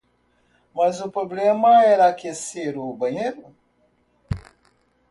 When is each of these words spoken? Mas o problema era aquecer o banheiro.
Mas 0.73 0.99
o 0.99 1.11
problema 1.11 1.83
era 1.83 2.07
aquecer 2.07 2.75
o 2.75 2.91
banheiro. 2.91 3.53